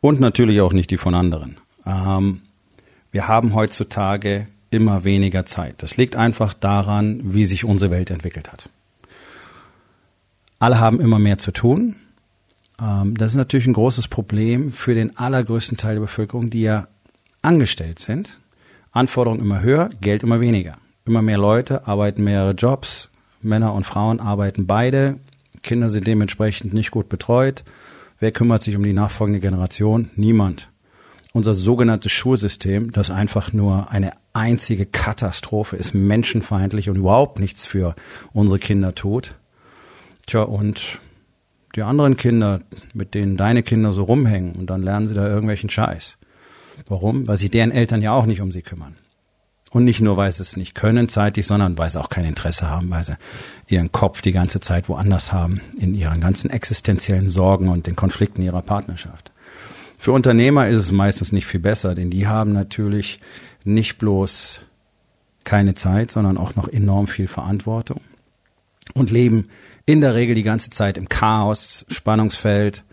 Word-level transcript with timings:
Und 0.00 0.20
natürlich 0.20 0.60
auch 0.60 0.72
nicht 0.72 0.90
die 0.90 0.96
von 0.96 1.14
anderen. 1.14 1.56
Ähm, 1.86 2.40
wir 3.12 3.28
haben 3.28 3.54
heutzutage 3.54 4.46
immer 4.70 5.04
weniger 5.04 5.44
Zeit. 5.46 5.82
Das 5.82 5.96
liegt 5.96 6.16
einfach 6.16 6.54
daran, 6.54 7.20
wie 7.34 7.44
sich 7.44 7.64
unsere 7.64 7.90
Welt 7.90 8.10
entwickelt 8.10 8.52
hat. 8.52 8.68
Alle 10.58 10.78
haben 10.78 11.00
immer 11.00 11.18
mehr 11.18 11.38
zu 11.38 11.52
tun. 11.52 11.96
Ähm, 12.80 13.16
das 13.16 13.32
ist 13.32 13.36
natürlich 13.36 13.66
ein 13.66 13.72
großes 13.72 14.08
Problem 14.08 14.72
für 14.72 14.94
den 14.94 15.16
allergrößten 15.16 15.76
Teil 15.76 15.94
der 15.94 16.02
Bevölkerung, 16.02 16.50
die 16.50 16.62
ja 16.62 16.86
angestellt 17.42 17.98
sind. 17.98 18.38
Anforderungen 18.92 19.40
immer 19.40 19.60
höher, 19.60 19.90
Geld 20.00 20.22
immer 20.22 20.40
weniger. 20.40 20.76
Immer 21.04 21.22
mehr 21.22 21.38
Leute 21.38 21.86
arbeiten 21.86 22.24
mehrere 22.24 22.52
Jobs. 22.52 23.08
Männer 23.42 23.74
und 23.74 23.86
Frauen 23.86 24.20
arbeiten 24.20 24.66
beide. 24.66 25.18
Kinder 25.62 25.90
sind 25.90 26.06
dementsprechend 26.06 26.74
nicht 26.74 26.90
gut 26.90 27.08
betreut. 27.08 27.64
Wer 28.20 28.32
kümmert 28.32 28.62
sich 28.62 28.76
um 28.76 28.82
die 28.82 28.92
nachfolgende 28.92 29.40
Generation? 29.40 30.10
Niemand. 30.14 30.68
Unser 31.32 31.54
sogenanntes 31.54 32.12
Schulsystem, 32.12 32.92
das 32.92 33.10
einfach 33.10 33.54
nur 33.54 33.90
eine 33.90 34.12
einzige 34.34 34.84
Katastrophe 34.84 35.76
ist, 35.76 35.94
menschenfeindlich 35.94 36.90
und 36.90 36.96
überhaupt 36.96 37.40
nichts 37.40 37.64
für 37.64 37.94
unsere 38.34 38.58
Kinder 38.58 38.94
tut. 38.94 39.36
Tja, 40.26 40.42
und 40.42 40.98
die 41.76 41.82
anderen 41.82 42.16
Kinder, 42.16 42.60
mit 42.92 43.14
denen 43.14 43.38
deine 43.38 43.62
Kinder 43.62 43.94
so 43.94 44.02
rumhängen 44.02 44.52
und 44.52 44.68
dann 44.68 44.82
lernen 44.82 45.06
sie 45.06 45.14
da 45.14 45.26
irgendwelchen 45.26 45.70
Scheiß. 45.70 46.18
Warum? 46.88 47.26
Weil 47.26 47.38
sich 47.38 47.50
deren 47.50 47.70
Eltern 47.70 48.02
ja 48.02 48.12
auch 48.12 48.26
nicht 48.26 48.42
um 48.42 48.52
sie 48.52 48.62
kümmern. 48.62 48.96
Und 49.72 49.84
nicht 49.84 50.00
nur, 50.00 50.16
weil 50.16 50.32
sie 50.32 50.42
es 50.42 50.56
nicht 50.56 50.74
können 50.74 51.08
zeitlich, 51.08 51.46
sondern 51.46 51.78
weil 51.78 51.88
sie 51.88 52.00
auch 52.00 52.08
kein 52.08 52.24
Interesse 52.24 52.68
haben, 52.68 52.90
weil 52.90 53.04
sie 53.04 53.16
ihren 53.68 53.92
Kopf 53.92 54.20
die 54.20 54.32
ganze 54.32 54.58
Zeit 54.58 54.88
woanders 54.88 55.32
haben, 55.32 55.60
in 55.78 55.94
ihren 55.94 56.20
ganzen 56.20 56.50
existenziellen 56.50 57.28
Sorgen 57.28 57.68
und 57.68 57.86
den 57.86 57.94
Konflikten 57.94 58.42
ihrer 58.42 58.62
Partnerschaft. 58.62 59.30
Für 59.96 60.12
Unternehmer 60.12 60.66
ist 60.66 60.78
es 60.78 60.92
meistens 60.92 61.30
nicht 61.30 61.46
viel 61.46 61.60
besser, 61.60 61.94
denn 61.94 62.10
die 62.10 62.26
haben 62.26 62.52
natürlich 62.52 63.20
nicht 63.62 63.98
bloß 63.98 64.62
keine 65.44 65.74
Zeit, 65.74 66.10
sondern 66.10 66.36
auch 66.36 66.56
noch 66.56 66.68
enorm 66.68 67.06
viel 67.06 67.28
Verantwortung 67.28 68.00
und 68.94 69.10
leben 69.10 69.48
in 69.86 70.00
der 70.00 70.14
Regel 70.14 70.34
die 70.34 70.42
ganze 70.42 70.70
Zeit 70.70 70.98
im 70.98 71.08
Chaos, 71.08 71.86
Spannungsfeld, 71.88 72.84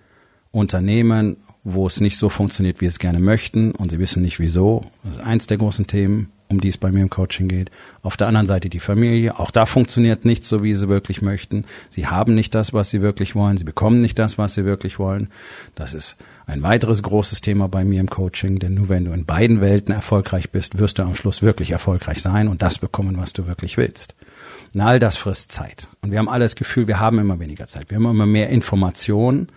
Unternehmen, 0.52 1.38
wo 1.64 1.88
es 1.88 2.02
nicht 2.02 2.18
so 2.18 2.30
funktioniert, 2.30 2.82
wie 2.82 2.86
sie 2.86 2.94
es 2.94 3.00
gerne 3.00 3.20
möchten 3.20 3.72
und 3.72 3.90
sie 3.90 4.00
wissen 4.00 4.22
nicht 4.22 4.40
wieso. 4.40 4.86
Das 5.04 5.16
ist 5.16 5.22
eins 5.22 5.48
der 5.48 5.58
großen 5.58 5.88
Themen 5.88 6.32
um 6.50 6.62
die 6.62 6.70
es 6.70 6.78
bei 6.78 6.92
mir 6.92 7.02
im 7.02 7.10
Coaching 7.10 7.48
geht. 7.48 7.72
Auf 8.02 8.18
der 8.18 8.28
anderen 8.28 8.48
Seite 8.48 8.70
die 8.70 8.80
Familie. 8.80 9.40
Auch 9.40 9.52
da 9.52 9.66
funktioniert 9.66 10.26
nichts 10.26 10.48
so, 10.48 10.64
wie 10.64 10.74
sie 10.76 10.88
wirklich 10.88 11.22
möchten. 11.22 11.66
Sie 11.90 12.08
haben 12.08 12.36
nicht 12.36 12.56
das, 12.56 12.74
was 12.74 12.90
sie 12.90 13.02
wirklich 13.02 13.36
wollen. 13.36 13.58
Sie 13.58 13.64
bekommen 13.64 14.00
nicht 14.00 14.18
das, 14.18 14.38
was 14.38 14.54
sie 14.54 14.66
wirklich 14.66 15.00
wollen. 15.00 15.30
Das 15.76 15.94
ist 15.94 16.16
ein 16.46 16.62
weiteres 16.64 17.04
großes 17.04 17.42
Thema 17.42 17.68
bei 17.68 17.84
mir 17.84 18.00
im 18.00 18.10
Coaching, 18.10 18.60
denn 18.60 18.74
nur 18.74 18.88
wenn 18.88 19.04
du 19.04 19.12
in 19.12 19.26
beiden 19.26 19.60
Welten 19.60 19.94
erfolgreich 19.94 20.50
bist, 20.50 20.78
wirst 20.78 21.00
du 21.00 21.04
am 21.04 21.16
Schluss 21.16 21.42
wirklich 21.42 21.72
erfolgreich 21.72 22.22
sein 22.22 22.48
und 22.48 22.62
das 22.62 22.80
bekommen, 22.80 23.18
was 23.18 23.34
du 23.34 23.48
wirklich 23.48 23.78
willst. 23.78 24.16
Und 24.74 24.82
all 24.82 25.00
das 25.00 25.18
frisst 25.18 25.52
Zeit. 25.52 25.90
Und 26.02 26.12
wir 26.12 26.20
haben 26.20 26.30
alle 26.30 26.46
das 26.46 26.56
Gefühl, 26.56 26.88
wir 26.88 27.00
haben 27.00 27.20
immer 27.20 27.40
weniger 27.40 27.68
Zeit. 27.68 27.90
Wir 27.90 27.98
haben 27.98 28.06
immer 28.06 28.26
mehr 28.26 28.50
Informationen. 28.50 29.50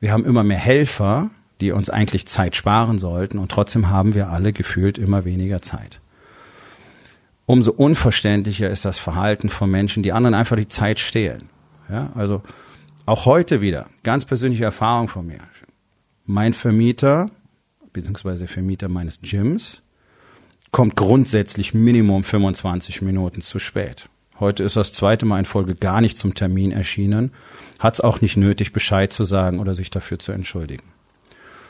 Wir 0.00 0.12
haben 0.12 0.26
immer 0.26 0.44
mehr 0.44 0.58
Helfer, 0.58 1.30
die 1.60 1.72
uns 1.72 1.88
eigentlich 1.88 2.26
Zeit 2.26 2.56
sparen 2.56 2.98
sollten. 2.98 3.38
Und 3.38 3.50
trotzdem 3.50 3.88
haben 3.88 4.14
wir 4.14 4.28
alle 4.28 4.52
gefühlt 4.52 4.98
immer 4.98 5.24
weniger 5.24 5.62
Zeit 5.62 6.00
umso 7.46 7.72
unverständlicher 7.72 8.70
ist 8.70 8.84
das 8.84 8.98
Verhalten 8.98 9.48
von 9.48 9.70
Menschen, 9.70 10.02
die 10.02 10.12
anderen 10.12 10.34
einfach 10.34 10.56
die 10.56 10.68
Zeit 10.68 10.98
stehlen. 10.98 11.48
Ja, 11.88 12.10
also 12.14 12.42
auch 13.06 13.26
heute 13.26 13.60
wieder, 13.60 13.86
ganz 14.02 14.24
persönliche 14.24 14.64
Erfahrung 14.64 15.08
von 15.08 15.26
mir. 15.26 15.40
Mein 16.24 16.54
Vermieter, 16.54 17.30
beziehungsweise 17.92 18.46
Vermieter 18.46 18.88
meines 18.88 19.20
Gyms, 19.20 19.82
kommt 20.70 20.96
grundsätzlich 20.96 21.74
Minimum 21.74 22.24
25 22.24 23.02
Minuten 23.02 23.42
zu 23.42 23.58
spät. 23.58 24.08
Heute 24.40 24.64
ist 24.64 24.76
das 24.76 24.92
zweite 24.92 25.26
Mal 25.26 25.38
in 25.38 25.44
Folge 25.44 25.76
gar 25.76 26.00
nicht 26.00 26.18
zum 26.18 26.34
Termin 26.34 26.72
erschienen, 26.72 27.30
hat 27.78 27.94
es 27.94 28.00
auch 28.00 28.20
nicht 28.20 28.36
nötig, 28.36 28.72
Bescheid 28.72 29.12
zu 29.12 29.24
sagen 29.24 29.60
oder 29.60 29.74
sich 29.74 29.90
dafür 29.90 30.18
zu 30.18 30.32
entschuldigen. 30.32 30.84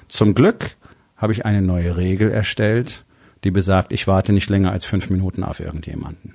Zum 0.09 0.35
Glück 0.35 0.77
habe 1.17 1.33
ich 1.33 1.45
eine 1.45 1.61
neue 1.61 1.97
Regel 1.97 2.31
erstellt, 2.31 3.05
die 3.45 3.51
besagt, 3.51 3.93
ich 3.93 4.07
warte 4.07 4.33
nicht 4.33 4.51
länger 4.51 4.73
als 4.73 4.85
fünf 4.85 5.11
Minuten 5.11 5.45
auf 5.45 5.61
irgendjemanden. 5.61 6.35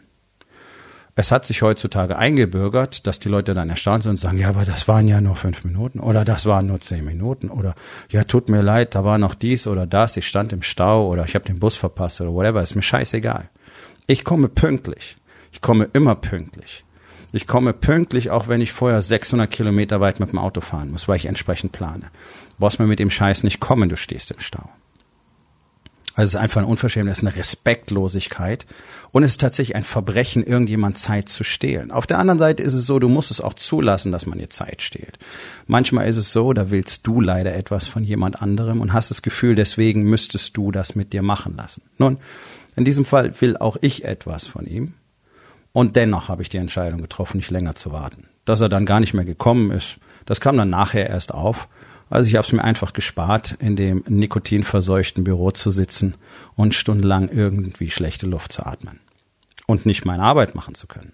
Es 1.15 1.31
hat 1.31 1.43
sich 1.43 1.63
heutzutage 1.63 2.17
eingebürgert, 2.17 3.05
dass 3.05 3.19
die 3.19 3.27
Leute 3.27 3.53
dann 3.53 3.69
erstaunt 3.69 4.03
sind 4.03 4.11
und 4.11 4.17
sagen, 4.17 4.37
ja, 4.37 4.47
aber 4.47 4.63
das 4.63 4.87
waren 4.87 5.05
ja 5.07 5.19
nur 5.19 5.35
fünf 5.35 5.65
Minuten 5.65 5.99
oder 5.99 6.23
das 6.23 6.45
waren 6.45 6.67
nur 6.67 6.79
zehn 6.79 7.03
Minuten 7.03 7.49
oder 7.49 7.75
ja, 8.09 8.23
tut 8.23 8.47
mir 8.47 8.61
leid, 8.61 8.95
da 8.95 9.03
war 9.03 9.17
noch 9.17 9.35
dies 9.35 9.67
oder 9.67 9.85
das, 9.85 10.15
ich 10.15 10.27
stand 10.27 10.53
im 10.53 10.61
Stau 10.61 11.09
oder 11.09 11.25
ich 11.25 11.35
habe 11.35 11.43
den 11.43 11.59
Bus 11.59 11.75
verpasst 11.75 12.21
oder 12.21 12.31
whatever, 12.31 12.61
ist 12.61 12.75
mir 12.75 12.81
scheißegal. 12.81 13.49
Ich 14.07 14.23
komme 14.23 14.47
pünktlich. 14.47 15.17
Ich 15.51 15.59
komme 15.59 15.89
immer 15.91 16.15
pünktlich. 16.15 16.85
Ich 17.33 17.47
komme 17.47 17.73
pünktlich, 17.73 18.29
auch 18.29 18.47
wenn 18.47 18.61
ich 18.61 18.71
vorher 18.71 19.01
600 19.01 19.49
Kilometer 19.49 19.99
weit 19.99 20.19
mit 20.19 20.31
dem 20.31 20.39
Auto 20.39 20.61
fahren 20.61 20.91
muss, 20.91 21.07
weil 21.07 21.17
ich 21.17 21.25
entsprechend 21.25 21.73
plane. 21.73 22.11
Du 22.51 22.55
brauchst 22.59 22.79
mir 22.79 22.87
mit 22.87 22.99
dem 22.99 23.11
Scheiß 23.11 23.43
nicht 23.43 23.59
kommen, 23.59 23.89
du 23.89 23.97
stehst 23.97 24.31
im 24.31 24.39
Stau. 24.39 24.69
Also 26.19 26.31
es 26.31 26.33
ist 26.33 26.41
einfach 26.41 26.59
ein 26.59 26.67
Unverschämtheit, 26.67 27.13
es 27.13 27.19
ist 27.19 27.27
eine 27.29 27.37
Respektlosigkeit 27.37 28.65
und 29.11 29.23
es 29.23 29.31
ist 29.31 29.41
tatsächlich 29.41 29.77
ein 29.77 29.85
Verbrechen, 29.85 30.43
irgendjemand 30.43 30.97
Zeit 30.97 31.29
zu 31.29 31.45
stehlen. 31.45 31.91
Auf 31.91 32.07
der 32.07 32.19
anderen 32.19 32.39
Seite 32.39 32.61
ist 32.61 32.73
es 32.73 32.85
so, 32.85 32.99
du 32.99 33.07
musst 33.07 33.31
es 33.31 33.39
auch 33.39 33.53
zulassen, 33.53 34.11
dass 34.11 34.25
man 34.25 34.37
dir 34.37 34.49
Zeit 34.49 34.81
stehlt. 34.81 35.17
Manchmal 35.65 36.09
ist 36.09 36.17
es 36.17 36.33
so, 36.33 36.51
da 36.51 36.71
willst 36.71 37.07
du 37.07 37.21
leider 37.21 37.55
etwas 37.55 37.87
von 37.87 38.03
jemand 38.03 38.41
anderem 38.41 38.81
und 38.81 38.91
hast 38.91 39.11
das 39.11 39.21
Gefühl, 39.21 39.55
deswegen 39.55 40.03
müsstest 40.03 40.57
du 40.57 40.73
das 40.73 40.93
mit 40.93 41.13
dir 41.13 41.21
machen 41.21 41.55
lassen. 41.55 41.83
Nun, 41.97 42.17
in 42.75 42.83
diesem 42.83 43.05
Fall 43.05 43.39
will 43.39 43.55
auch 43.55 43.77
ich 43.79 44.03
etwas 44.03 44.45
von 44.45 44.65
ihm 44.65 44.95
und 45.71 45.95
dennoch 45.95 46.27
habe 46.27 46.41
ich 46.41 46.49
die 46.49 46.57
Entscheidung 46.57 47.01
getroffen, 47.01 47.37
nicht 47.37 47.49
länger 47.49 47.75
zu 47.75 47.93
warten. 47.93 48.27
Dass 48.43 48.59
er 48.59 48.67
dann 48.67 48.85
gar 48.85 48.99
nicht 48.99 49.13
mehr 49.13 49.23
gekommen 49.23 49.71
ist, 49.71 49.99
das 50.25 50.41
kam 50.41 50.57
dann 50.57 50.69
nachher 50.69 51.09
erst 51.09 51.33
auf 51.33 51.69
also 52.09 52.27
ich 52.27 52.35
habe 52.35 52.45
es 52.45 52.51
mir 52.51 52.63
einfach 52.63 52.93
gespart, 52.93 53.55
in 53.59 53.75
dem 53.75 54.03
nikotinverseuchten 54.07 55.23
Büro 55.23 55.51
zu 55.51 55.71
sitzen 55.71 56.15
und 56.55 56.73
stundenlang 56.73 57.29
irgendwie 57.29 57.89
schlechte 57.89 58.25
Luft 58.25 58.51
zu 58.51 58.65
atmen 58.65 58.99
und 59.67 59.85
nicht 59.85 60.05
meine 60.05 60.23
Arbeit 60.23 60.55
machen 60.55 60.75
zu 60.75 60.87
können. 60.87 61.13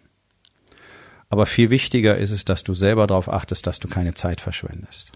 Aber 1.29 1.45
viel 1.45 1.69
wichtiger 1.69 2.17
ist 2.17 2.31
es, 2.31 2.45
dass 2.45 2.63
du 2.63 2.73
selber 2.73 3.07
darauf 3.07 3.29
achtest, 3.31 3.67
dass 3.67 3.79
du 3.79 3.87
keine 3.87 4.13
Zeit 4.13 4.41
verschwendest. 4.41 5.11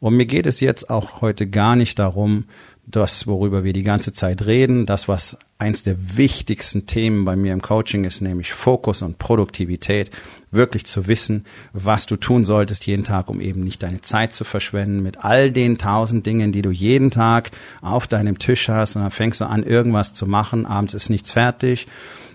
Und 0.00 0.16
mir 0.16 0.26
geht 0.26 0.46
es 0.46 0.60
jetzt 0.60 0.90
auch 0.90 1.22
heute 1.22 1.48
gar 1.48 1.74
nicht 1.74 1.98
darum, 1.98 2.44
das, 2.90 3.26
worüber 3.26 3.64
wir 3.64 3.74
die 3.74 3.82
ganze 3.82 4.12
Zeit 4.12 4.46
reden, 4.46 4.86
das, 4.86 5.08
was 5.08 5.36
eins 5.58 5.82
der 5.82 6.16
wichtigsten 6.16 6.86
Themen 6.86 7.24
bei 7.26 7.36
mir 7.36 7.52
im 7.52 7.60
Coaching 7.60 8.04
ist, 8.04 8.22
nämlich 8.22 8.52
Fokus 8.52 9.02
und 9.02 9.18
Produktivität, 9.18 10.10
wirklich 10.50 10.86
zu 10.86 11.06
wissen, 11.06 11.44
was 11.74 12.06
du 12.06 12.16
tun 12.16 12.46
solltest 12.46 12.86
jeden 12.86 13.04
Tag, 13.04 13.28
um 13.28 13.42
eben 13.42 13.62
nicht 13.62 13.82
deine 13.82 14.00
Zeit 14.00 14.32
zu 14.32 14.44
verschwenden 14.44 15.02
mit 15.02 15.22
all 15.22 15.50
den 15.50 15.76
tausend 15.76 16.24
Dingen, 16.24 16.50
die 16.52 16.62
du 16.62 16.70
jeden 16.70 17.10
Tag 17.10 17.50
auf 17.82 18.06
deinem 18.06 18.38
Tisch 18.38 18.70
hast 18.70 18.96
und 18.96 19.02
dann 19.02 19.10
fängst 19.10 19.42
du 19.42 19.44
an, 19.44 19.62
irgendwas 19.64 20.14
zu 20.14 20.26
machen, 20.26 20.64
abends 20.64 20.94
ist 20.94 21.10
nichts 21.10 21.30
fertig, 21.30 21.88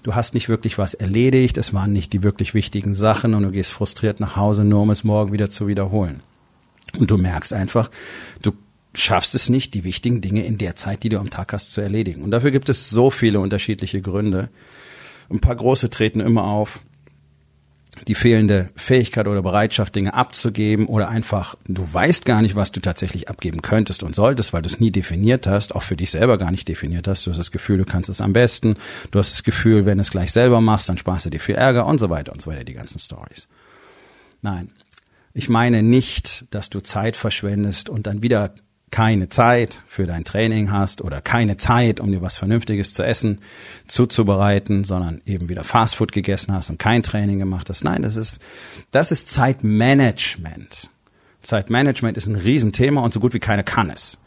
du 0.04 0.14
hast 0.14 0.36
nicht 0.36 0.50
wirklich 0.50 0.78
was 0.78 0.94
erledigt, 0.94 1.58
es 1.58 1.74
waren 1.74 1.94
nicht 1.94 2.14
die 2.14 2.22
wirklich 2.22 2.54
wichtigen 2.54 2.94
Sachen 2.94 3.34
und 3.34 3.42
du 3.42 3.52
gehst 3.52 3.72
frustriert 3.72 4.20
nach 4.20 4.36
Hause, 4.36 4.64
nur 4.64 4.82
um 4.82 4.92
es 4.92 5.04
morgen 5.04 5.34
wieder 5.34 5.50
zu 5.50 5.68
wiederholen. 5.68 6.22
Und 7.00 7.10
du 7.10 7.18
merkst 7.18 7.54
einfach, 7.54 7.90
du 8.44 8.52
schaffst 8.94 9.36
es 9.36 9.50
nicht, 9.50 9.74
die 9.74 9.84
wichtigen 9.84 10.22
Dinge 10.22 10.46
in 10.46 10.58
der 10.58 10.76
Zeit, 10.76 11.04
die 11.04 11.10
du 11.10 11.20
am 11.20 11.30
Tag 11.30 11.54
hast, 11.54 11.72
zu 11.72 11.82
erledigen. 11.82 12.22
Und 12.22 12.32
dafür 12.32 12.52
gibt 12.52 12.70
es 12.70 12.90
so 12.90 13.10
viele 13.10 13.40
unterschiedliche 13.40 14.02
Gründe. 14.02 14.50
Ein 15.30 15.40
paar 15.40 15.56
große 15.56 15.90
treten 15.90 16.20
immer 16.20 16.44
auf. 16.46 16.80
Die 18.08 18.16
fehlende 18.16 18.70
Fähigkeit 18.76 19.28
oder 19.28 19.44
Bereitschaft, 19.44 19.96
Dinge 19.96 20.16
abzugeben 20.16 20.88
oder 20.88 21.10
einfach, 21.10 21.56
du 21.68 21.92
weißt 21.92 22.26
gar 22.26 22.42
nicht, 22.42 22.56
was 22.56 22.72
du 22.72 22.80
tatsächlich 22.80 23.30
abgeben 23.30 23.62
könntest 23.62 24.02
und 24.02 24.16
solltest, 24.16 24.52
weil 24.52 24.64
du 24.64 24.68
es 24.68 24.80
nie 24.80 24.90
definiert 24.90 25.46
hast, 25.46 25.76
auch 25.76 25.84
für 25.84 25.96
dich 25.96 26.10
selber 26.10 26.40
gar 26.40 26.50
nicht 26.50 26.68
definiert 26.68 27.08
hast. 27.08 27.26
Du 27.26 27.32
hast 27.32 27.38
das 27.38 27.52
Gefühl, 27.52 27.78
du 27.78 27.86
kannst 27.86 28.10
es 28.10 28.20
am 28.20 28.34
besten. 28.34 28.76
Du 29.12 29.20
hast 29.20 29.32
das 29.32 29.44
Gefühl, 29.44 29.86
wenn 29.86 30.00
du 30.00 30.02
es 30.02 30.10
gleich 30.10 30.32
selber 30.32 30.60
machst, 30.60 30.90
dann 30.90 30.98
sparst 30.98 31.28
du 31.28 31.30
dir 31.30 31.40
viel 31.40 31.56
Ärger 31.56 31.86
und 31.86 32.00
so 32.00 32.10
weiter 32.10 32.32
und 32.32 32.42
so 32.42 32.50
weiter, 32.50 32.64
die 32.64 32.74
ganzen 32.74 32.98
Stories. 32.98 33.48
Nein. 34.42 34.72
Ich 35.36 35.50
meine 35.50 35.82
nicht, 35.82 36.46
dass 36.52 36.70
du 36.70 36.80
Zeit 36.80 37.16
verschwendest 37.16 37.90
und 37.90 38.06
dann 38.06 38.22
wieder 38.22 38.54
keine 38.94 39.28
Zeit 39.28 39.80
für 39.88 40.06
dein 40.06 40.24
Training 40.24 40.72
hast 40.72 41.02
oder 41.02 41.20
keine 41.20 41.58
Zeit, 41.58 42.00
um 42.00 42.12
dir 42.12 42.22
was 42.22 42.36
Vernünftiges 42.36 42.94
zu 42.94 43.02
essen 43.04 43.40
zuzubereiten, 43.88 44.84
sondern 44.84 45.20
eben 45.26 45.50
wieder 45.50 45.64
Fastfood 45.64 46.12
gegessen 46.12 46.54
hast 46.54 46.70
und 46.70 46.78
kein 46.78 47.02
Training 47.02 47.40
gemacht 47.40 47.72
hast. 47.72 47.84
Nein, 47.84 48.04
das 48.04 48.18
ist, 48.18 48.40
das 48.92 49.12
ist 49.12 49.30
Zeitmanagement. 49.30 50.92
Zeitmanagement 51.42 52.18
ist 52.18 52.28
ein 52.28 52.36
Riesenthema 52.36 53.02
und 53.02 53.12
so 53.12 53.20
gut 53.20 53.34
wie 53.34 53.40
keiner 53.40 53.64
kann 53.64 53.90
es. 53.90 54.20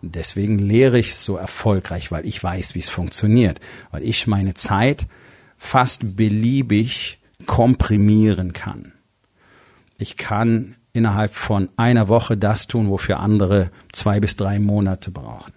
Deswegen 0.00 0.58
lehre 0.58 0.98
ich 0.98 1.14
so 1.14 1.36
erfolgreich, 1.36 2.10
weil 2.10 2.26
ich 2.26 2.42
weiß, 2.42 2.74
wie 2.74 2.78
es 2.80 2.88
funktioniert, 2.88 3.60
weil 3.90 4.02
ich 4.02 4.26
meine 4.26 4.54
Zeit 4.54 5.06
fast 5.58 6.16
beliebig 6.16 7.18
komprimieren 7.44 8.54
kann. 8.54 8.94
Ich 9.98 10.16
kann 10.16 10.76
innerhalb 10.94 11.34
von 11.34 11.68
einer 11.76 12.08
Woche 12.08 12.38
das 12.38 12.66
tun, 12.66 12.88
wofür 12.88 13.20
andere 13.20 13.70
zwei 13.92 14.20
bis 14.20 14.36
drei 14.36 14.58
Monate 14.58 15.10
brauchen. 15.10 15.52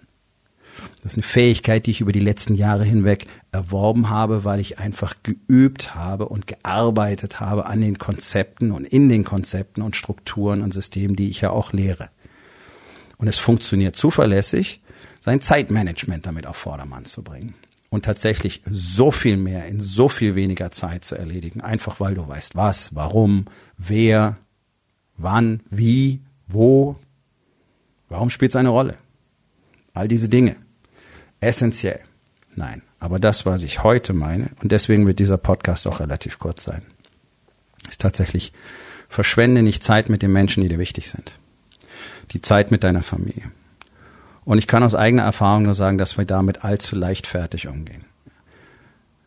Das 1.02 1.12
ist 1.12 1.18
eine 1.18 1.22
Fähigkeit, 1.22 1.86
die 1.86 1.92
ich 1.92 2.00
über 2.00 2.12
die 2.12 2.20
letzten 2.20 2.54
Jahre 2.54 2.84
hinweg 2.84 3.26
erworben 3.52 4.10
habe, 4.10 4.44
weil 4.44 4.60
ich 4.60 4.78
einfach 4.78 5.14
geübt 5.22 5.94
habe 5.94 6.28
und 6.28 6.46
gearbeitet 6.46 7.40
habe 7.40 7.66
an 7.66 7.80
den 7.80 7.98
Konzepten 7.98 8.72
und 8.72 8.84
in 8.84 9.08
den 9.08 9.24
Konzepten 9.24 9.82
und 9.82 9.96
Strukturen 9.96 10.60
und 10.60 10.74
Systemen, 10.74 11.16
die 11.16 11.30
ich 11.30 11.40
ja 11.40 11.50
auch 11.50 11.72
lehre. 11.72 12.10
Und 13.16 13.28
es 13.28 13.38
funktioniert 13.38 13.96
zuverlässig, 13.96 14.82
sein 15.20 15.40
Zeitmanagement 15.40 16.26
damit 16.26 16.46
auf 16.46 16.56
Vordermann 16.56 17.04
zu 17.04 17.22
bringen 17.22 17.54
und 17.90 18.04
tatsächlich 18.04 18.62
so 18.70 19.10
viel 19.10 19.36
mehr 19.36 19.66
in 19.66 19.80
so 19.80 20.08
viel 20.08 20.34
weniger 20.34 20.70
Zeit 20.70 21.04
zu 21.04 21.14
erledigen, 21.14 21.60
einfach 21.60 22.00
weil 22.00 22.14
du 22.14 22.26
weißt 22.26 22.56
was, 22.56 22.94
warum, 22.94 23.46
wer, 23.76 24.36
wann, 25.18 25.60
wie, 25.68 26.20
wo, 26.46 26.96
warum 28.08 28.30
spielt 28.30 28.52
es 28.52 28.56
eine 28.56 28.70
Rolle? 28.70 28.96
All 29.92 30.08
diese 30.08 30.28
Dinge. 30.28 30.56
Essentiell. 31.40 32.00
Nein, 32.56 32.82
aber 32.98 33.18
das, 33.18 33.46
was 33.46 33.62
ich 33.62 33.82
heute 33.82 34.12
meine, 34.12 34.50
und 34.62 34.72
deswegen 34.72 35.06
wird 35.06 35.18
dieser 35.18 35.36
Podcast 35.36 35.86
auch 35.86 36.00
relativ 36.00 36.38
kurz 36.38 36.64
sein, 36.64 36.82
ist 37.88 38.00
tatsächlich, 38.00 38.52
verschwende 39.08 39.62
nicht 39.62 39.84
Zeit 39.84 40.08
mit 40.08 40.22
den 40.22 40.32
Menschen, 40.32 40.62
die 40.62 40.68
dir 40.68 40.78
wichtig 40.78 41.10
sind. 41.10 41.38
Die 42.32 42.42
Zeit 42.42 42.70
mit 42.70 42.84
deiner 42.84 43.02
Familie. 43.02 43.50
Und 44.44 44.58
ich 44.58 44.66
kann 44.66 44.82
aus 44.82 44.94
eigener 44.94 45.24
Erfahrung 45.24 45.64
nur 45.64 45.74
sagen, 45.74 45.98
dass 45.98 46.18
wir 46.18 46.24
damit 46.24 46.64
allzu 46.64 46.96
leichtfertig 46.96 47.68
umgehen. 47.68 48.04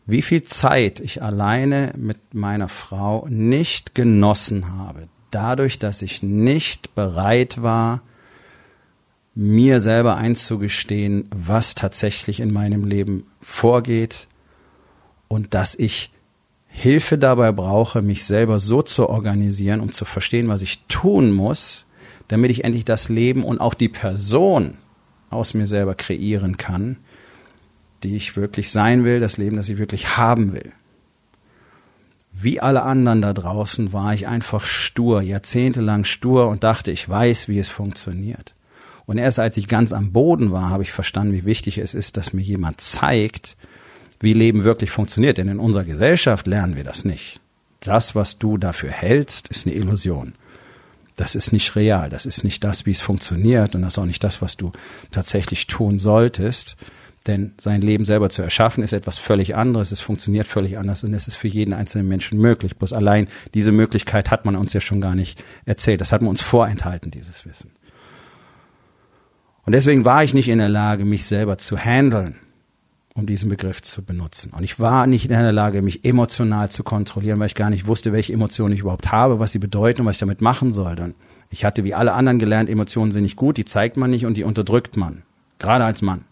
Wie 0.04 0.22
viel 0.22 0.42
Zeit 0.42 1.00
ich 1.00 1.22
alleine 1.22 1.92
mit 1.96 2.34
meiner 2.34 2.68
Frau 2.68 3.26
nicht 3.28 3.94
genossen 3.94 4.76
habe, 4.78 5.08
dadurch, 5.34 5.78
dass 5.78 6.02
ich 6.02 6.22
nicht 6.22 6.94
bereit 6.94 7.62
war, 7.62 8.02
mir 9.34 9.80
selber 9.80 10.16
einzugestehen, 10.16 11.28
was 11.34 11.74
tatsächlich 11.74 12.40
in 12.40 12.52
meinem 12.52 12.84
Leben 12.84 13.24
vorgeht 13.40 14.28
und 15.28 15.54
dass 15.54 15.74
ich 15.74 16.12
Hilfe 16.68 17.18
dabei 17.18 17.52
brauche, 17.52 18.02
mich 18.02 18.24
selber 18.24 18.60
so 18.60 18.82
zu 18.82 19.08
organisieren, 19.08 19.80
um 19.80 19.92
zu 19.92 20.04
verstehen, 20.04 20.48
was 20.48 20.62
ich 20.62 20.84
tun 20.86 21.32
muss, 21.32 21.86
damit 22.28 22.50
ich 22.50 22.64
endlich 22.64 22.84
das 22.84 23.08
Leben 23.08 23.42
und 23.44 23.60
auch 23.60 23.74
die 23.74 23.88
Person 23.88 24.76
aus 25.30 25.54
mir 25.54 25.66
selber 25.66 25.94
kreieren 25.94 26.58
kann, 26.58 26.98
die 28.02 28.16
ich 28.16 28.36
wirklich 28.36 28.70
sein 28.70 29.04
will, 29.04 29.20
das 29.20 29.38
Leben, 29.38 29.56
das 29.56 29.68
ich 29.68 29.78
wirklich 29.78 30.16
haben 30.16 30.52
will 30.52 30.72
wie 32.42 32.60
alle 32.60 32.82
anderen 32.82 33.22
da 33.22 33.32
draußen 33.32 33.92
war 33.92 34.14
ich 34.14 34.26
einfach 34.26 34.64
stur, 34.64 35.22
jahrzehntelang 35.22 36.04
stur 36.04 36.48
und 36.48 36.64
dachte, 36.64 36.90
ich 36.90 37.08
weiß, 37.08 37.48
wie 37.48 37.58
es 37.58 37.68
funktioniert. 37.68 38.54
Und 39.06 39.18
erst 39.18 39.38
als 39.38 39.56
ich 39.56 39.68
ganz 39.68 39.92
am 39.92 40.12
Boden 40.12 40.52
war, 40.52 40.70
habe 40.70 40.82
ich 40.82 40.92
verstanden, 40.92 41.32
wie 41.32 41.44
wichtig 41.44 41.78
es 41.78 41.94
ist, 41.94 42.16
dass 42.16 42.32
mir 42.32 42.42
jemand 42.42 42.80
zeigt, 42.80 43.56
wie 44.20 44.32
Leben 44.32 44.64
wirklich 44.64 44.90
funktioniert. 44.90 45.38
Denn 45.38 45.48
in 45.48 45.58
unserer 45.58 45.84
Gesellschaft 45.84 46.46
lernen 46.46 46.76
wir 46.76 46.84
das 46.84 47.04
nicht. 47.04 47.40
Das, 47.80 48.14
was 48.14 48.38
du 48.38 48.58
dafür 48.58 48.90
hältst, 48.90 49.48
ist 49.48 49.66
eine 49.66 49.74
Illusion. 49.74 50.34
Das 51.16 51.34
ist 51.34 51.52
nicht 51.52 51.74
real. 51.76 52.08
Das 52.08 52.26
ist 52.26 52.44
nicht 52.44 52.62
das, 52.64 52.86
wie 52.86 52.92
es 52.92 53.00
funktioniert. 53.00 53.74
Und 53.74 53.82
das 53.82 53.94
ist 53.94 53.98
auch 53.98 54.06
nicht 54.06 54.24
das, 54.24 54.40
was 54.40 54.56
du 54.56 54.72
tatsächlich 55.10 55.66
tun 55.66 55.98
solltest. 55.98 56.76
Denn 57.26 57.52
sein 57.60 57.82
Leben 57.82 58.04
selber 58.04 58.30
zu 58.30 58.42
erschaffen 58.42 58.82
ist 58.82 58.92
etwas 58.92 59.18
völlig 59.18 59.54
anderes, 59.54 59.92
es 59.92 60.00
funktioniert 60.00 60.48
völlig 60.48 60.76
anders 60.76 61.04
und 61.04 61.14
es 61.14 61.28
ist 61.28 61.36
für 61.36 61.46
jeden 61.46 61.72
einzelnen 61.72 62.08
Menschen 62.08 62.38
möglich. 62.38 62.76
Bloß 62.76 62.92
allein 62.92 63.28
diese 63.54 63.70
Möglichkeit 63.70 64.30
hat 64.30 64.44
man 64.44 64.56
uns 64.56 64.72
ja 64.72 64.80
schon 64.80 65.00
gar 65.00 65.14
nicht 65.14 65.42
erzählt. 65.64 66.00
Das 66.00 66.10
hat 66.10 66.22
man 66.22 66.30
uns 66.30 66.40
vorenthalten, 66.40 67.12
dieses 67.12 67.46
Wissen. 67.46 67.70
Und 69.64 69.72
deswegen 69.72 70.04
war 70.04 70.24
ich 70.24 70.34
nicht 70.34 70.48
in 70.48 70.58
der 70.58 70.68
Lage, 70.68 71.04
mich 71.04 71.24
selber 71.24 71.58
zu 71.58 71.78
handeln, 71.78 72.34
um 73.14 73.26
diesen 73.26 73.48
Begriff 73.48 73.82
zu 73.82 74.02
benutzen. 74.02 74.52
Und 74.56 74.64
ich 74.64 74.80
war 74.80 75.06
nicht 75.06 75.26
in 75.26 75.30
der 75.30 75.52
Lage, 75.52 75.82
mich 75.82 76.04
emotional 76.04 76.70
zu 76.70 76.82
kontrollieren, 76.82 77.38
weil 77.38 77.46
ich 77.46 77.54
gar 77.54 77.70
nicht 77.70 77.86
wusste, 77.86 78.12
welche 78.12 78.32
Emotionen 78.32 78.74
ich 78.74 78.80
überhaupt 78.80 79.12
habe, 79.12 79.38
was 79.38 79.52
sie 79.52 79.60
bedeuten 79.60 80.00
und 80.00 80.06
was 80.08 80.16
ich 80.16 80.20
damit 80.20 80.40
machen 80.40 80.72
soll. 80.72 80.96
Dann 80.96 81.14
ich 81.52 81.64
hatte 81.64 81.84
wie 81.84 81.94
alle 81.94 82.14
anderen 82.14 82.38
gelernt, 82.38 82.70
Emotionen 82.70 83.12
sind 83.12 83.24
nicht 83.24 83.36
gut, 83.36 83.58
die 83.58 83.66
zeigt 83.66 83.96
man 83.96 84.10
nicht 84.10 84.24
und 84.24 84.36
die 84.36 84.42
unterdrückt 84.42 84.96
man. 84.96 85.22
Gerade 85.58 85.84
als 85.84 86.00
Mann. 86.00 86.24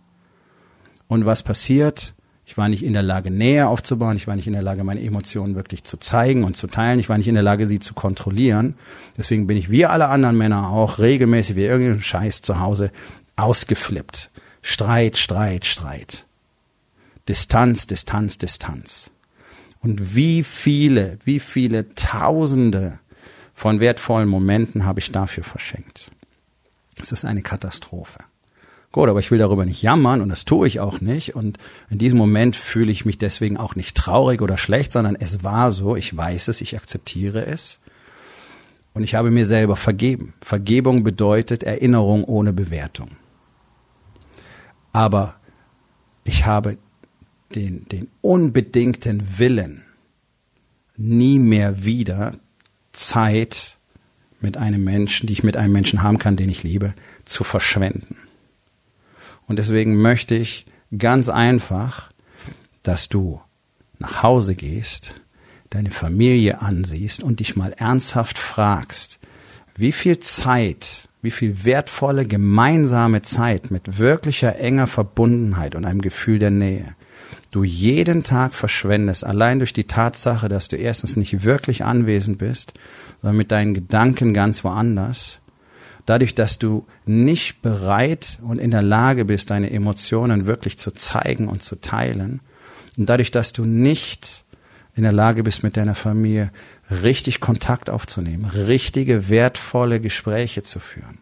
Und 1.10 1.26
was 1.26 1.42
passiert? 1.42 2.14
Ich 2.46 2.56
war 2.56 2.68
nicht 2.68 2.84
in 2.84 2.92
der 2.92 3.02
Lage, 3.02 3.32
Nähe 3.32 3.66
aufzubauen. 3.66 4.16
Ich 4.16 4.28
war 4.28 4.36
nicht 4.36 4.46
in 4.46 4.52
der 4.52 4.62
Lage, 4.62 4.84
meine 4.84 5.02
Emotionen 5.02 5.56
wirklich 5.56 5.82
zu 5.82 5.96
zeigen 5.96 6.44
und 6.44 6.56
zu 6.56 6.68
teilen. 6.68 7.00
Ich 7.00 7.08
war 7.08 7.18
nicht 7.18 7.26
in 7.26 7.34
der 7.34 7.42
Lage, 7.42 7.66
sie 7.66 7.80
zu 7.80 7.94
kontrollieren. 7.94 8.76
Deswegen 9.18 9.48
bin 9.48 9.56
ich 9.56 9.72
wie 9.72 9.84
alle 9.84 10.06
anderen 10.06 10.38
Männer 10.38 10.70
auch 10.70 11.00
regelmäßig 11.00 11.56
wie 11.56 11.64
irgendein 11.64 12.00
Scheiß 12.00 12.42
zu 12.42 12.60
Hause 12.60 12.92
ausgeflippt. 13.34 14.30
Streit, 14.62 15.18
Streit, 15.18 15.66
Streit. 15.66 16.26
Distanz, 17.28 17.88
Distanz, 17.88 18.38
Distanz. 18.38 19.10
Und 19.80 20.14
wie 20.14 20.44
viele, 20.44 21.18
wie 21.24 21.40
viele 21.40 21.92
Tausende 21.96 23.00
von 23.52 23.80
wertvollen 23.80 24.28
Momenten 24.28 24.84
habe 24.84 25.00
ich 25.00 25.10
dafür 25.10 25.42
verschenkt. 25.42 26.12
Es 27.00 27.10
ist 27.10 27.24
eine 27.24 27.42
Katastrophe. 27.42 28.20
Gut, 28.92 29.08
aber 29.08 29.20
ich 29.20 29.30
will 29.30 29.38
darüber 29.38 29.64
nicht 29.64 29.82
jammern 29.82 30.20
und 30.20 30.30
das 30.30 30.44
tue 30.44 30.66
ich 30.66 30.80
auch 30.80 31.00
nicht. 31.00 31.36
Und 31.36 31.58
in 31.90 31.98
diesem 31.98 32.18
Moment 32.18 32.56
fühle 32.56 32.90
ich 32.90 33.04
mich 33.04 33.18
deswegen 33.18 33.56
auch 33.56 33.76
nicht 33.76 33.96
traurig 33.96 34.42
oder 34.42 34.58
schlecht, 34.58 34.92
sondern 34.92 35.14
es 35.14 35.44
war 35.44 35.70
so, 35.70 35.94
ich 35.94 36.16
weiß 36.16 36.48
es, 36.48 36.60
ich 36.60 36.76
akzeptiere 36.76 37.46
es. 37.46 37.78
Und 38.92 39.04
ich 39.04 39.14
habe 39.14 39.30
mir 39.30 39.46
selber 39.46 39.76
vergeben. 39.76 40.34
Vergebung 40.40 41.04
bedeutet 41.04 41.62
Erinnerung 41.62 42.24
ohne 42.24 42.52
Bewertung. 42.52 43.10
Aber 44.92 45.36
ich 46.24 46.46
habe 46.46 46.76
den, 47.54 47.86
den 47.88 48.08
unbedingten 48.20 49.38
Willen, 49.38 49.84
nie 50.96 51.38
mehr 51.38 51.84
wieder 51.84 52.32
Zeit 52.92 53.78
mit 54.40 54.56
einem 54.56 54.82
Menschen, 54.82 55.28
die 55.28 55.32
ich 55.32 55.44
mit 55.44 55.56
einem 55.56 55.72
Menschen 55.72 56.02
haben 56.02 56.18
kann, 56.18 56.36
den 56.36 56.48
ich 56.48 56.64
liebe, 56.64 56.94
zu 57.24 57.44
verschwenden. 57.44 58.16
Und 59.50 59.58
deswegen 59.58 60.00
möchte 60.00 60.36
ich 60.36 60.64
ganz 60.96 61.28
einfach, 61.28 62.12
dass 62.84 63.08
du 63.08 63.40
nach 63.98 64.22
Hause 64.22 64.54
gehst, 64.54 65.22
deine 65.70 65.90
Familie 65.90 66.62
ansiehst 66.62 67.20
und 67.24 67.40
dich 67.40 67.56
mal 67.56 67.72
ernsthaft 67.72 68.38
fragst, 68.38 69.18
wie 69.74 69.90
viel 69.90 70.20
Zeit, 70.20 71.08
wie 71.20 71.32
viel 71.32 71.64
wertvolle 71.64 72.26
gemeinsame 72.26 73.22
Zeit 73.22 73.72
mit 73.72 73.98
wirklicher 73.98 74.56
enger 74.60 74.86
Verbundenheit 74.86 75.74
und 75.74 75.84
einem 75.84 76.00
Gefühl 76.00 76.38
der 76.38 76.50
Nähe 76.50 76.94
du 77.50 77.64
jeden 77.64 78.22
Tag 78.22 78.54
verschwendest, 78.54 79.24
allein 79.24 79.58
durch 79.58 79.72
die 79.72 79.84
Tatsache, 79.84 80.48
dass 80.48 80.68
du 80.68 80.76
erstens 80.76 81.16
nicht 81.16 81.44
wirklich 81.44 81.84
anwesend 81.84 82.38
bist, 82.38 82.74
sondern 83.20 83.36
mit 83.36 83.50
deinen 83.50 83.74
Gedanken 83.74 84.34
ganz 84.34 84.64
woanders 84.64 85.39
dadurch, 86.10 86.34
dass 86.34 86.58
du 86.58 86.86
nicht 87.06 87.62
bereit 87.62 88.38
und 88.42 88.58
in 88.58 88.72
der 88.72 88.82
Lage 88.82 89.24
bist, 89.24 89.50
deine 89.50 89.70
Emotionen 89.70 90.44
wirklich 90.46 90.76
zu 90.78 90.90
zeigen 90.90 91.48
und 91.48 91.62
zu 91.62 91.76
teilen, 91.76 92.40
und 92.98 93.08
dadurch, 93.08 93.30
dass 93.30 93.52
du 93.52 93.64
nicht 93.64 94.44
in 94.96 95.04
der 95.04 95.12
Lage 95.12 95.44
bist, 95.44 95.62
mit 95.62 95.76
deiner 95.76 95.94
Familie 95.94 96.50
richtig 96.90 97.40
Kontakt 97.40 97.88
aufzunehmen, 97.88 98.44
richtige, 98.44 99.28
wertvolle 99.28 100.00
Gespräche 100.00 100.62
zu 100.64 100.80
führen. 100.80 101.18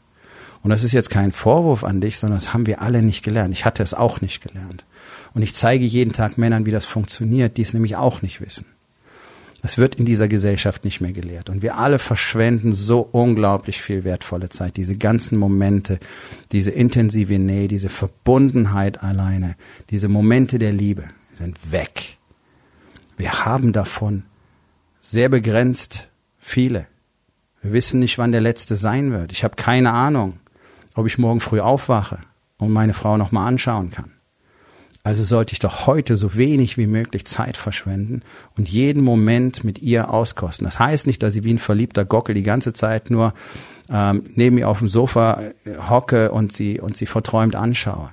Und 0.63 0.71
das 0.71 0.83
ist 0.83 0.93
jetzt 0.93 1.11
kein 1.11 1.31
Vorwurf 1.31 1.85
an 1.85 2.01
dich, 2.01 2.19
sondern 2.19 2.39
das 2.39 2.55
haben 2.55 2.67
wir 2.67 2.81
alle 2.81 3.03
nicht 3.03 3.23
gelernt. 3.23 3.53
Ich 3.53 3.65
hatte 3.65 3.83
es 3.83 3.95
auch 3.95 4.23
nicht 4.23 4.43
gelernt. 4.43 4.87
Und 5.35 5.43
ich 5.43 5.55
zeige 5.55 5.85
jeden 5.85 6.13
Tag 6.15 6.39
Männern, 6.39 6.67
wie 6.67 6.73
das 6.73 6.87
funktioniert, 6.87 7.59
die 7.59 7.63
es 7.63 7.75
nämlich 7.75 7.97
auch 7.97 8.23
nicht 8.23 8.41
wissen. 8.41 8.65
Es 9.61 9.77
wird 9.77 9.97
in 9.97 10.05
dieser 10.05 10.29
Gesellschaft 10.29 10.85
nicht 10.85 11.01
mehr 11.01 11.13
gelehrt. 11.13 11.51
Und 11.51 11.63
wir 11.63 11.79
alle 11.79 11.99
verschwenden 11.99 12.73
so 12.73 13.01
unglaublich 13.01 13.83
viel 13.83 14.05
wertvolle 14.05 14.49
Zeit. 14.51 14.77
Diese 14.77 14.97
ganzen 14.97 15.37
Momente, 15.37 15.99
diese 16.53 16.71
intensive 16.71 17.39
Nähe, 17.39 17.67
diese 17.67 17.89
Verbundenheit 17.89 19.03
alleine, 19.03 19.57
diese 19.91 20.09
Momente 20.09 20.59
der 20.59 20.73
Liebe 20.73 21.05
sind 21.33 21.73
weg. 21.73 22.19
Wir 23.17 23.45
haben 23.45 23.73
davon 23.73 24.23
sehr 25.01 25.29
begrenzt 25.29 26.11
viele. 26.39 26.87
Wir 27.61 27.73
wissen 27.73 27.99
nicht, 27.99 28.19
wann 28.19 28.31
der 28.31 28.41
letzte 28.41 28.77
sein 28.77 29.11
wird. 29.11 29.33
Ich 29.33 29.43
habe 29.43 29.57
keine 29.57 29.93
Ahnung, 29.93 30.39
ob 30.95 31.07
ich 31.07 31.19
morgen 31.19 31.41
früh 31.41 31.61
aufwache 31.61 32.21
und 32.59 32.73
meine 32.73 32.95
Frau 32.95 33.17
nochmal 33.17 33.49
anschauen 33.49 33.91
kann. 33.91 34.13
Also 35.09 35.25
sollte 35.25 35.55
ich 35.55 35.59
doch 35.59 35.87
heute 35.87 36.19
so 36.19 36.35
wenig 36.35 36.77
wie 36.77 36.87
möglich 36.87 37.25
Zeit 37.25 37.57
verschwenden 37.57 38.21
und 38.59 38.69
jeden 38.69 39.03
Moment 39.03 39.65
mit 39.65 39.79
ihr 39.79 40.11
auskosten. 40.11 40.67
Das 40.67 40.79
heißt 40.79 41.07
nicht, 41.07 41.23
dass 41.23 41.35
ich 41.35 41.45
wie 41.45 41.55
ein 41.55 41.59
verliebter 41.59 42.05
Gockel 42.05 42.35
die 42.35 42.43
ganze 42.43 42.75
Zeit 42.75 43.11
nur 43.11 43.33
ähm, 43.89 44.25
neben 44.35 44.59
ihr 44.59 44.69
auf 44.69 44.81
dem 44.81 44.89
Sofa 44.89 45.41
äh, 45.65 45.79
hocke 45.89 46.31
und 46.31 46.53
sie 46.53 46.79
und 46.79 46.95
sie 46.95 47.07
verträumt 47.07 47.57
anschaue, 47.57 48.11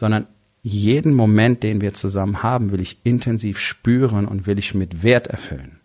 sondern 0.00 0.26
jeden 0.62 1.12
Moment, 1.12 1.62
den 1.62 1.82
wir 1.82 1.92
zusammen 1.92 2.42
haben, 2.42 2.72
will 2.72 2.80
ich 2.80 3.00
intensiv 3.04 3.58
spüren 3.58 4.24
und 4.24 4.46
will 4.46 4.58
ich 4.58 4.72
mit 4.72 5.02
Wert 5.02 5.26
erfüllen. 5.26 5.80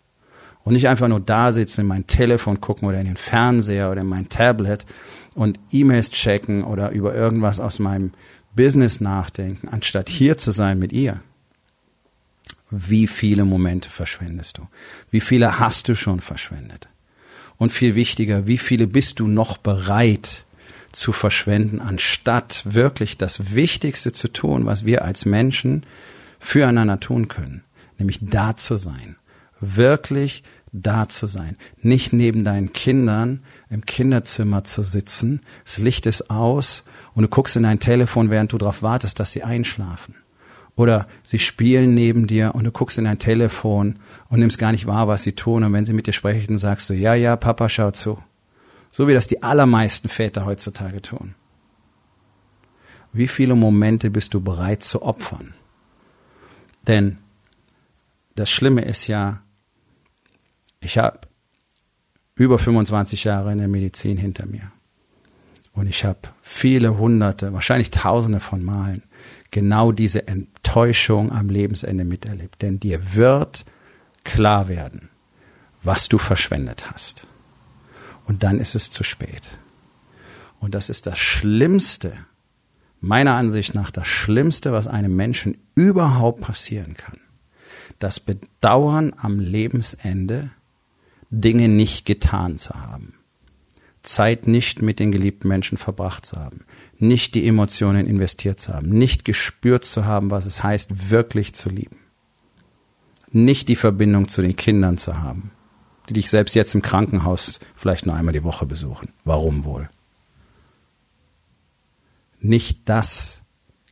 Und 0.62 0.72
nicht 0.72 0.88
einfach 0.88 1.08
nur 1.08 1.20
da 1.20 1.52
sitzen, 1.52 1.82
in 1.82 1.88
mein 1.88 2.06
Telefon 2.06 2.62
gucken 2.62 2.88
oder 2.88 2.98
in 3.00 3.06
den 3.06 3.18
Fernseher 3.18 3.90
oder 3.90 4.00
in 4.00 4.06
mein 4.06 4.30
Tablet 4.30 4.86
und 5.34 5.60
E-Mails 5.72 6.10
checken 6.10 6.64
oder 6.64 6.90
über 6.90 7.14
irgendwas 7.14 7.60
aus 7.60 7.78
meinem 7.80 8.12
Business 8.54 9.00
nachdenken, 9.00 9.68
anstatt 9.68 10.08
hier 10.08 10.38
zu 10.38 10.52
sein 10.52 10.78
mit 10.78 10.92
ihr. 10.92 11.20
Wie 12.70 13.06
viele 13.06 13.44
Momente 13.44 13.90
verschwendest 13.90 14.58
du? 14.58 14.68
Wie 15.10 15.20
viele 15.20 15.58
hast 15.58 15.88
du 15.88 15.94
schon 15.94 16.20
verschwendet? 16.20 16.88
Und 17.56 17.70
viel 17.70 17.94
wichtiger, 17.94 18.46
wie 18.46 18.58
viele 18.58 18.86
bist 18.86 19.20
du 19.20 19.26
noch 19.26 19.58
bereit 19.58 20.44
zu 20.92 21.12
verschwenden, 21.12 21.80
anstatt 21.80 22.62
wirklich 22.64 23.18
das 23.18 23.54
Wichtigste 23.54 24.12
zu 24.12 24.28
tun, 24.28 24.66
was 24.66 24.84
wir 24.84 25.04
als 25.04 25.24
Menschen 25.24 25.84
füreinander 26.38 27.00
tun 27.00 27.28
können, 27.28 27.64
nämlich 27.98 28.18
da 28.22 28.56
zu 28.56 28.76
sein, 28.76 29.16
wirklich 29.60 30.42
da 30.72 31.08
zu 31.08 31.26
sein, 31.26 31.56
nicht 31.80 32.12
neben 32.12 32.44
deinen 32.44 32.72
Kindern 32.72 33.40
im 33.70 33.86
Kinderzimmer 33.86 34.64
zu 34.64 34.82
sitzen, 34.82 35.40
das 35.64 35.78
Licht 35.78 36.06
ist 36.06 36.30
aus 36.30 36.84
und 37.14 37.22
du 37.22 37.28
guckst 37.28 37.56
in 37.56 37.62
dein 37.62 37.80
Telefon, 37.80 38.30
während 38.30 38.52
du 38.52 38.58
darauf 38.58 38.82
wartest, 38.82 39.20
dass 39.20 39.32
sie 39.32 39.42
einschlafen. 39.42 40.14
Oder 40.76 41.06
sie 41.22 41.38
spielen 41.38 41.94
neben 41.94 42.26
dir 42.26 42.54
und 42.54 42.64
du 42.64 42.72
guckst 42.72 42.98
in 42.98 43.04
dein 43.04 43.20
Telefon 43.20 44.00
und 44.28 44.40
nimmst 44.40 44.58
gar 44.58 44.72
nicht 44.72 44.86
wahr, 44.86 45.06
was 45.06 45.22
sie 45.22 45.32
tun. 45.32 45.62
Und 45.62 45.72
wenn 45.72 45.84
sie 45.84 45.92
mit 45.92 46.08
dir 46.08 46.12
sprechen, 46.12 46.58
sagst 46.58 46.90
du, 46.90 46.94
ja, 46.94 47.14
ja, 47.14 47.36
Papa, 47.36 47.68
schau 47.68 47.92
zu. 47.92 48.18
So 48.90 49.06
wie 49.06 49.14
das 49.14 49.28
die 49.28 49.42
allermeisten 49.42 50.08
Väter 50.08 50.44
heutzutage 50.44 51.00
tun. 51.00 51.36
Wie 53.12 53.28
viele 53.28 53.54
Momente 53.54 54.10
bist 54.10 54.34
du 54.34 54.40
bereit 54.40 54.82
zu 54.82 55.02
opfern? 55.02 55.54
Denn 56.88 57.18
das 58.34 58.50
Schlimme 58.50 58.82
ist 58.82 59.06
ja, 59.06 59.42
ich 60.80 60.98
habe 60.98 61.20
über 62.34 62.58
25 62.58 63.24
Jahre 63.24 63.52
in 63.52 63.58
der 63.58 63.68
Medizin 63.68 64.16
hinter 64.16 64.46
mir. 64.46 64.72
Und 65.74 65.88
ich 65.88 66.04
habe 66.04 66.20
viele 66.40 66.96
hunderte, 66.98 67.52
wahrscheinlich 67.52 67.90
tausende 67.90 68.40
von 68.40 68.64
Malen 68.64 69.02
genau 69.50 69.92
diese 69.92 70.26
Enttäuschung 70.26 71.32
am 71.32 71.48
Lebensende 71.48 72.04
miterlebt. 72.04 72.62
Denn 72.62 72.80
dir 72.80 73.14
wird 73.14 73.64
klar 74.22 74.68
werden, 74.68 75.10
was 75.82 76.08
du 76.08 76.16
verschwendet 76.16 76.90
hast. 76.90 77.26
Und 78.26 78.42
dann 78.42 78.58
ist 78.58 78.74
es 78.74 78.90
zu 78.90 79.02
spät. 79.02 79.58
Und 80.60 80.74
das 80.74 80.88
ist 80.88 81.06
das 81.06 81.18
Schlimmste, 81.18 82.12
meiner 83.00 83.34
Ansicht 83.34 83.74
nach 83.74 83.90
das 83.90 84.06
Schlimmste, 84.06 84.72
was 84.72 84.86
einem 84.86 85.14
Menschen 85.14 85.58
überhaupt 85.74 86.40
passieren 86.40 86.94
kann. 86.94 87.20
Das 87.98 88.18
Bedauern 88.18 89.12
am 89.16 89.40
Lebensende, 89.40 90.50
Dinge 91.30 91.68
nicht 91.68 92.06
getan 92.06 92.58
zu 92.58 92.74
haben. 92.74 93.13
Zeit 94.04 94.46
nicht 94.46 94.82
mit 94.82 95.00
den 95.00 95.12
geliebten 95.12 95.48
Menschen 95.48 95.78
verbracht 95.78 96.24
zu 96.24 96.36
haben, 96.36 96.64
nicht 96.98 97.34
die 97.34 97.46
Emotionen 97.46 98.06
investiert 98.06 98.60
zu 98.60 98.72
haben, 98.72 98.90
nicht 98.90 99.24
gespürt 99.24 99.84
zu 99.84 100.04
haben, 100.04 100.30
was 100.30 100.46
es 100.46 100.62
heißt, 100.62 101.10
wirklich 101.10 101.54
zu 101.54 101.70
lieben, 101.70 101.96
nicht 103.32 103.68
die 103.68 103.76
Verbindung 103.76 104.28
zu 104.28 104.42
den 104.42 104.56
Kindern 104.56 104.98
zu 104.98 105.18
haben, 105.18 105.50
die 106.08 106.14
dich 106.14 106.30
selbst 106.30 106.54
jetzt 106.54 106.74
im 106.74 106.82
Krankenhaus 106.82 107.60
vielleicht 107.74 108.06
nur 108.06 108.14
einmal 108.14 108.34
die 108.34 108.44
Woche 108.44 108.66
besuchen. 108.66 109.08
Warum 109.24 109.64
wohl? 109.64 109.88
Nicht 112.40 112.80
das 112.84 113.42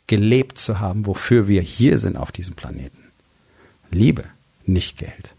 gelebt 0.07 0.59
zu 0.59 0.79
haben, 0.79 1.07
wofür 1.07 1.49
wir 1.49 1.63
hier 1.63 1.99
sind 1.99 2.19
auf 2.19 2.33
diesem 2.33 2.55
Planeten. 2.55 3.11
Liebe, 3.91 4.25
nicht 4.67 4.99
Geld. 4.99 5.35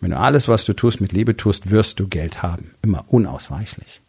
Wenn 0.00 0.10
du 0.10 0.18
alles, 0.18 0.48
was 0.48 0.64
du 0.64 0.72
tust, 0.72 1.00
mit 1.00 1.12
Liebe 1.12 1.36
tust, 1.36 1.70
wirst 1.70 2.00
du 2.00 2.08
Geld 2.08 2.42
haben. 2.42 2.74
Immer 2.82 3.04
unausweichlich. 3.08 4.00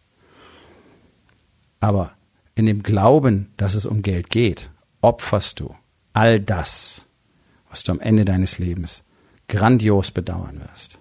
Aber 1.82 2.14
in 2.56 2.66
dem 2.66 2.84
Glauben, 2.84 3.52
dass 3.58 3.76
es 3.76 3.86
um 3.86 4.02
Geld 4.02 4.30
geht, 4.30 4.70
opferst 5.02 5.60
du 5.60 5.76
all 6.14 6.40
das, 6.40 7.06
was 7.70 7.84
du 7.84 7.92
am 7.92 8.00
Ende 8.00 8.26
deines 8.26 8.58
Lebens 8.58 9.04
grandios 9.48 10.12
bedauern 10.12 10.62
wirst. 10.62 11.00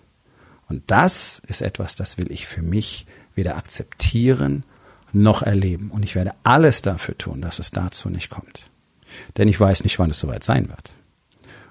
Und 0.68 0.82
das 0.90 1.42
ist 1.46 1.62
etwas, 1.62 1.96
das 1.96 2.18
will 2.18 2.30
ich 2.30 2.46
für 2.46 2.62
mich 2.62 3.06
weder 3.34 3.56
akzeptieren 3.56 4.64
noch 5.12 5.42
erleben. 5.42 5.90
Und 5.90 6.04
ich 6.04 6.14
werde 6.14 6.32
alles 6.44 6.82
dafür 6.82 7.16
tun, 7.18 7.40
dass 7.40 7.58
es 7.58 7.70
dazu 7.70 8.08
nicht 8.08 8.30
kommt. 8.30 8.70
Denn 9.36 9.48
ich 9.48 9.58
weiß 9.58 9.84
nicht, 9.84 9.98
wann 9.98 10.10
es 10.10 10.18
soweit 10.20 10.44
sein 10.44 10.68
wird. 10.68 10.94